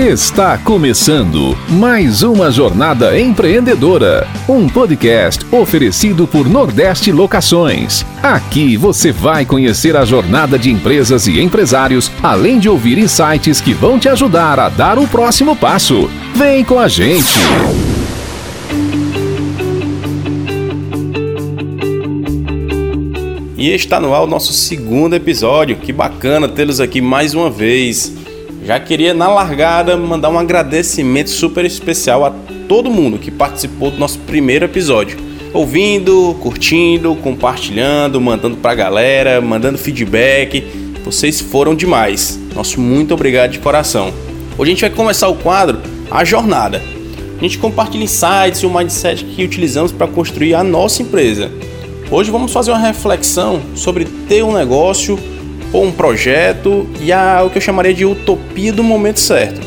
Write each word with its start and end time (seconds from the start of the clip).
Está 0.00 0.56
começando 0.56 1.54
mais 1.68 2.22
uma 2.22 2.50
jornada 2.50 3.20
empreendedora, 3.20 4.26
um 4.48 4.66
podcast 4.66 5.44
oferecido 5.54 6.26
por 6.26 6.48
Nordeste 6.48 7.12
Locações. 7.12 8.06
Aqui 8.22 8.78
você 8.78 9.12
vai 9.12 9.44
conhecer 9.44 9.94
a 9.98 10.06
jornada 10.06 10.58
de 10.58 10.70
empresas 10.70 11.26
e 11.26 11.38
empresários, 11.38 12.10
além 12.22 12.58
de 12.58 12.66
ouvir 12.66 12.96
insights 12.96 13.60
que 13.60 13.74
vão 13.74 13.98
te 13.98 14.08
ajudar 14.08 14.58
a 14.58 14.70
dar 14.70 14.98
o 14.98 15.06
próximo 15.06 15.54
passo. 15.54 16.08
Vem 16.34 16.64
com 16.64 16.78
a 16.78 16.88
gente. 16.88 17.34
E 23.54 23.68
está 23.68 24.00
no 24.00 24.14
ar 24.14 24.22
o 24.22 24.26
nosso 24.26 24.54
segundo 24.54 25.14
episódio. 25.14 25.76
Que 25.76 25.92
bacana 25.92 26.48
tê-los 26.48 26.80
aqui 26.80 27.02
mais 27.02 27.34
uma 27.34 27.50
vez. 27.50 28.19
Já 28.70 28.78
queria, 28.78 29.12
na 29.12 29.26
largada, 29.26 29.96
mandar 29.96 30.30
um 30.30 30.38
agradecimento 30.38 31.28
super 31.28 31.64
especial 31.64 32.24
a 32.24 32.30
todo 32.68 32.88
mundo 32.88 33.18
que 33.18 33.28
participou 33.28 33.90
do 33.90 33.98
nosso 33.98 34.20
primeiro 34.20 34.64
episódio. 34.64 35.18
Ouvindo, 35.52 36.36
curtindo, 36.40 37.16
compartilhando, 37.16 38.20
mandando 38.20 38.56
pra 38.58 38.72
galera, 38.72 39.40
mandando 39.40 39.76
feedback. 39.76 40.64
Vocês 41.04 41.40
foram 41.40 41.74
demais. 41.74 42.38
Nosso 42.54 42.80
muito 42.80 43.12
obrigado 43.12 43.50
de 43.50 43.58
coração. 43.58 44.12
Hoje 44.56 44.70
a 44.70 44.74
gente 44.74 44.80
vai 44.82 44.90
começar 44.90 45.26
o 45.26 45.34
quadro 45.34 45.80
A 46.08 46.22
Jornada. 46.22 46.80
A 47.38 47.42
gente 47.42 47.58
compartilha 47.58 48.04
insights 48.04 48.62
e 48.62 48.66
o 48.66 48.70
mindset 48.72 49.24
que 49.24 49.42
utilizamos 49.42 49.90
para 49.90 50.06
construir 50.06 50.54
a 50.54 50.62
nossa 50.62 51.02
empresa. 51.02 51.50
Hoje 52.08 52.30
vamos 52.30 52.52
fazer 52.52 52.70
uma 52.70 52.78
reflexão 52.78 53.60
sobre 53.74 54.04
ter 54.04 54.44
um 54.44 54.52
negócio 54.52 55.18
ou 55.72 55.84
um 55.84 55.92
projeto 55.92 56.88
e 57.00 57.12
a, 57.12 57.42
o 57.44 57.50
que 57.50 57.58
eu 57.58 57.62
chamaria 57.62 57.94
de 57.94 58.04
utopia 58.04 58.72
do 58.72 58.82
momento 58.82 59.20
certo. 59.20 59.60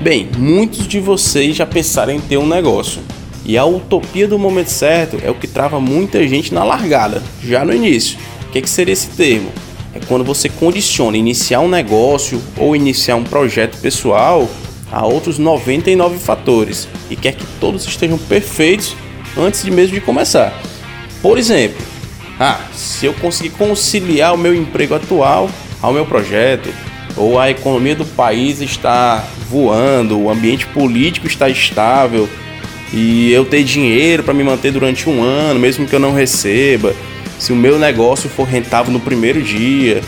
Bem, 0.00 0.28
muitos 0.38 0.86
de 0.86 1.00
vocês 1.00 1.56
já 1.56 1.66
pensaram 1.66 2.12
em 2.12 2.20
ter 2.20 2.36
um 2.36 2.46
negócio. 2.46 3.02
E 3.44 3.56
a 3.56 3.64
utopia 3.64 4.28
do 4.28 4.38
momento 4.38 4.68
certo 4.68 5.18
é 5.24 5.30
o 5.30 5.34
que 5.34 5.46
trava 5.46 5.80
muita 5.80 6.26
gente 6.28 6.52
na 6.52 6.62
largada, 6.62 7.22
já 7.42 7.64
no 7.64 7.74
início. 7.74 8.18
O 8.48 8.52
que, 8.52 8.60
que 8.62 8.70
seria 8.70 8.92
esse 8.92 9.08
termo? 9.08 9.50
É 9.94 10.00
quando 10.06 10.24
você 10.24 10.48
condiciona 10.48 11.16
iniciar 11.16 11.60
um 11.60 11.68
negócio 11.68 12.40
ou 12.56 12.76
iniciar 12.76 13.16
um 13.16 13.24
projeto 13.24 13.78
pessoal 13.80 14.48
a 14.92 15.06
outros 15.06 15.38
99 15.38 16.18
fatores 16.18 16.88
e 17.10 17.16
quer 17.16 17.34
que 17.34 17.44
todos 17.60 17.86
estejam 17.86 18.18
perfeitos 18.18 18.94
antes 19.36 19.62
de 19.62 19.70
mesmo 19.70 19.94
de 19.94 20.00
começar. 20.00 20.52
Por 21.20 21.36
exemplo, 21.38 21.84
ah, 22.38 22.60
se 22.72 23.06
eu 23.06 23.12
conseguir 23.14 23.50
conciliar 23.50 24.34
o 24.34 24.38
meu 24.38 24.54
emprego 24.54 24.94
atual 24.94 25.50
ao 25.82 25.92
meu 25.92 26.06
projeto, 26.06 26.72
ou 27.16 27.38
a 27.38 27.50
economia 27.50 27.96
do 27.96 28.04
país 28.04 28.60
está 28.60 29.24
voando, 29.50 30.18
o 30.18 30.30
ambiente 30.30 30.66
político 30.66 31.26
está 31.26 31.48
estável 31.48 32.28
e 32.92 33.32
eu 33.32 33.44
ter 33.44 33.64
dinheiro 33.64 34.22
para 34.22 34.32
me 34.32 34.44
manter 34.44 34.70
durante 34.70 35.08
um 35.10 35.22
ano, 35.22 35.58
mesmo 35.58 35.86
que 35.86 35.94
eu 35.94 35.98
não 35.98 36.14
receba, 36.14 36.94
se 37.38 37.52
o 37.52 37.56
meu 37.56 37.78
negócio 37.78 38.30
for 38.30 38.46
rentável 38.46 38.92
no 38.92 39.00
primeiro 39.00 39.42
dia 39.42 40.00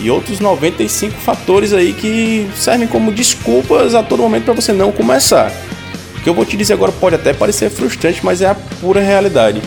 e 0.00 0.10
outros 0.10 0.40
95 0.40 1.12
fatores 1.20 1.72
aí 1.74 1.92
que 1.92 2.48
servem 2.56 2.88
como 2.88 3.12
desculpas 3.12 3.94
a 3.94 4.02
todo 4.02 4.22
momento 4.22 4.44
para 4.44 4.54
você 4.54 4.72
não 4.72 4.90
começar. 4.90 5.52
O 6.16 6.20
que 6.22 6.28
eu 6.28 6.34
vou 6.34 6.46
te 6.46 6.56
dizer 6.56 6.72
agora 6.72 6.90
pode 6.90 7.16
até 7.16 7.34
parecer 7.34 7.68
frustrante, 7.68 8.24
mas 8.24 8.40
é 8.40 8.46
a 8.46 8.54
pura 8.54 9.00
realidade 9.00 9.60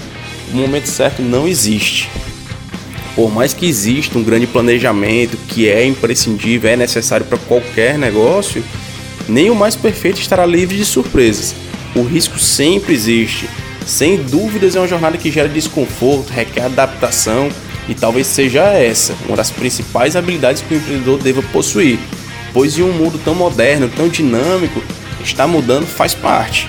o 0.51 0.55
momento 0.55 0.87
certo 0.87 1.21
não 1.21 1.47
existe. 1.47 2.09
Por 3.15 3.31
mais 3.33 3.53
que 3.53 3.65
exista 3.65 4.17
um 4.17 4.23
grande 4.23 4.45
planejamento 4.45 5.37
que 5.47 5.67
é 5.67 5.85
imprescindível, 5.85 6.69
é 6.69 6.75
necessário 6.75 7.25
para 7.25 7.37
qualquer 7.37 7.97
negócio, 7.97 8.63
nem 9.27 9.49
o 9.49 9.55
mais 9.55 9.75
perfeito 9.75 10.19
estará 10.19 10.45
livre 10.45 10.77
de 10.77 10.85
surpresas. 10.85 11.55
O 11.95 12.03
risco 12.03 12.37
sempre 12.39 12.93
existe. 12.93 13.49
Sem 13.85 14.17
dúvidas 14.17 14.75
é 14.75 14.79
uma 14.79 14.87
jornada 14.87 15.17
que 15.17 15.31
gera 15.31 15.49
desconforto, 15.49 16.29
requer 16.29 16.65
adaptação 16.65 17.49
e 17.89 17.95
talvez 17.95 18.27
seja 18.27 18.63
essa 18.73 19.15
uma 19.27 19.37
das 19.37 19.49
principais 19.49 20.15
habilidades 20.15 20.61
que 20.61 20.73
o 20.73 20.77
empreendedor 20.77 21.17
deva 21.19 21.41
possuir, 21.41 21.97
pois 22.53 22.77
em 22.77 22.83
um 22.83 22.91
mundo 22.91 23.19
tão 23.23 23.33
moderno, 23.33 23.89
tão 23.89 24.09
dinâmico, 24.09 24.83
está 25.23 25.47
mudando 25.47 25.87
faz 25.87 26.13
parte. 26.13 26.67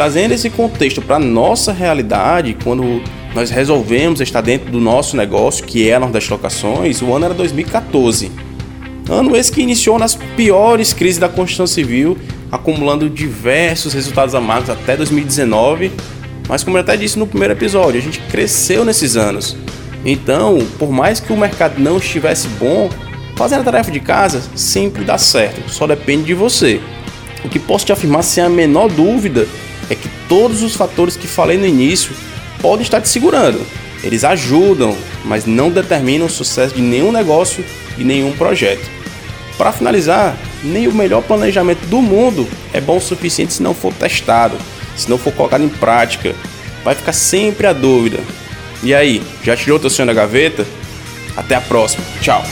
Trazendo 0.00 0.32
esse 0.32 0.48
contexto 0.48 1.02
para 1.02 1.18
nossa 1.18 1.74
realidade, 1.74 2.56
quando 2.64 3.02
nós 3.34 3.50
resolvemos 3.50 4.22
estar 4.22 4.40
dentro 4.40 4.72
do 4.72 4.80
nosso 4.80 5.14
negócio, 5.14 5.62
que 5.62 5.90
é 5.90 5.94
a 5.94 6.00
Nordeste 6.00 6.30
Locações, 6.30 7.02
o 7.02 7.12
ano 7.12 7.26
era 7.26 7.34
2014. 7.34 8.32
Ano 9.10 9.36
esse 9.36 9.52
que 9.52 9.60
iniciou 9.60 9.98
nas 9.98 10.14
piores 10.14 10.94
crises 10.94 11.18
da 11.18 11.28
Constituição 11.28 11.66
Civil, 11.66 12.16
acumulando 12.50 13.10
diversos 13.10 13.92
resultados 13.92 14.34
amargos 14.34 14.70
até 14.70 14.96
2019. 14.96 15.92
Mas 16.48 16.64
como 16.64 16.78
eu 16.78 16.80
até 16.80 16.96
disse 16.96 17.18
no 17.18 17.26
primeiro 17.26 17.52
episódio, 17.52 18.00
a 18.00 18.02
gente 18.02 18.20
cresceu 18.20 18.86
nesses 18.86 19.18
anos. 19.18 19.54
Então, 20.02 20.66
por 20.78 20.90
mais 20.90 21.20
que 21.20 21.30
o 21.30 21.36
mercado 21.36 21.78
não 21.78 21.98
estivesse 21.98 22.48
bom, 22.58 22.88
fazer 23.36 23.56
a 23.56 23.62
tarefa 23.62 23.90
de 23.90 24.00
casa 24.00 24.40
sempre 24.56 25.04
dá 25.04 25.18
certo, 25.18 25.70
só 25.70 25.86
depende 25.86 26.24
de 26.24 26.32
você. 26.32 26.80
O 27.44 27.50
que 27.50 27.58
posso 27.58 27.84
te 27.84 27.92
afirmar 27.92 28.22
sem 28.22 28.42
a 28.42 28.48
menor 28.48 28.88
dúvida 28.88 29.46
é 29.90 29.94
que 29.94 30.08
todos 30.28 30.62
os 30.62 30.74
fatores 30.74 31.16
que 31.16 31.26
falei 31.26 31.58
no 31.58 31.66
início 31.66 32.12
podem 32.62 32.82
estar 32.82 33.00
te 33.00 33.08
segurando. 33.08 33.60
Eles 34.02 34.24
ajudam, 34.24 34.96
mas 35.24 35.44
não 35.44 35.70
determinam 35.70 36.26
o 36.26 36.30
sucesso 36.30 36.74
de 36.74 36.80
nenhum 36.80 37.12
negócio 37.12 37.64
e 37.98 38.04
nenhum 38.04 38.32
projeto. 38.32 38.88
Para 39.58 39.72
finalizar, 39.72 40.38
nem 40.64 40.88
o 40.88 40.94
melhor 40.94 41.22
planejamento 41.22 41.84
do 41.86 42.00
mundo 42.00 42.48
é 42.72 42.80
bom 42.80 42.96
o 42.96 43.00
suficiente 43.00 43.52
se 43.52 43.62
não 43.62 43.74
for 43.74 43.92
testado, 43.92 44.56
se 44.96 45.10
não 45.10 45.18
for 45.18 45.32
colocado 45.34 45.64
em 45.64 45.68
prática. 45.68 46.34
Vai 46.82 46.94
ficar 46.94 47.12
sempre 47.12 47.66
a 47.66 47.72
dúvida. 47.74 48.20
E 48.82 48.94
aí, 48.94 49.22
já 49.44 49.54
tirou 49.54 49.78
teu 49.78 49.90
sonho 49.90 50.06
da 50.06 50.14
gaveta? 50.14 50.66
Até 51.36 51.54
a 51.54 51.60
próxima. 51.60 52.02
Tchau. 52.22 52.42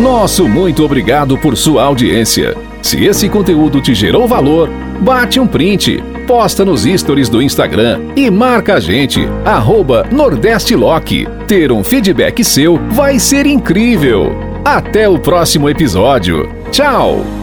Nosso 0.00 0.48
muito 0.48 0.84
obrigado 0.84 1.36
por 1.36 1.56
sua 1.56 1.82
audiência. 1.82 2.56
Se 2.80 3.04
esse 3.04 3.28
conteúdo 3.28 3.80
te 3.80 3.94
gerou 3.94 4.28
valor, 4.28 4.70
bate 5.00 5.40
um 5.40 5.46
print, 5.46 6.02
posta 6.24 6.64
nos 6.64 6.84
stories 6.84 7.28
do 7.28 7.42
Instagram 7.42 8.00
e 8.14 8.30
marca 8.30 8.74
a 8.74 8.80
gente, 8.80 9.28
arroba 9.44 10.06
Nordeste 10.12 10.76
Lock. 10.76 11.26
Ter 11.48 11.72
um 11.72 11.82
feedback 11.82 12.44
seu 12.44 12.78
vai 12.90 13.18
ser 13.18 13.44
incrível. 13.44 14.32
Até 14.64 15.08
o 15.08 15.18
próximo 15.18 15.68
episódio. 15.68 16.48
Tchau! 16.70 17.37